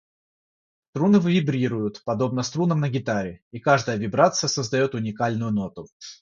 Струны 0.95 1.19
вибрируют, 1.19 2.01
подобно 2.03 2.41
струнам 2.41 2.79
на 2.79 2.89
гитаре, 2.89 3.43
и 3.51 3.59
каждая 3.59 3.97
вибрация 3.97 4.47
создает 4.47 4.95
уникальную 4.95 5.51
ноту. 5.51 5.85